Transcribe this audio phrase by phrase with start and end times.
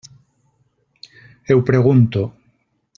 [1.49, 2.21] Ho pregunto.